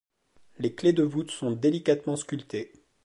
[0.57, 2.71] Les clés de voûte sont délicatement sculptées.